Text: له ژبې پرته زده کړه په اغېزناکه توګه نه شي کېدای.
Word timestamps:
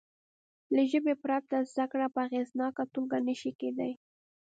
له 0.75 0.81
ژبې 0.91 1.13
پرته 1.23 1.57
زده 1.71 1.85
کړه 1.91 2.07
په 2.13 2.19
اغېزناکه 2.27 2.83
توګه 2.95 3.17
نه 3.27 3.33
شي 3.39 3.51
کېدای. 3.59 3.91